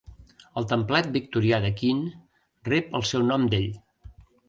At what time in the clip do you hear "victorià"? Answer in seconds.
1.17-1.61